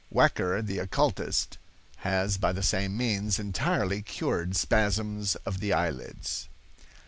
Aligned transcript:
Wecker, 0.11 0.65
the 0.65 0.79
occulist, 0.79 1.59
has 1.97 2.37
by 2.39 2.53
the 2.53 2.63
same 2.63 2.97
means 2.97 3.37
entirely 3.37 4.01
cured 4.01 4.55
spasms 4.55 5.35
of 5.45 5.59
the 5.59 5.73
eye 5.73 5.91
lids." 5.91 6.49